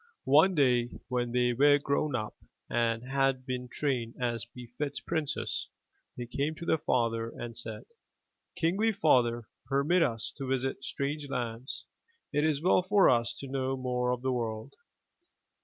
[0.25, 2.35] One day when they were grown up
[2.71, 5.69] and had been trained as befits princes,
[6.17, 7.83] they came to their father and said:
[8.57, 11.85] '^Kingly father, permit us to visit strange lands.
[12.33, 14.73] It is well for us to know more of the world.'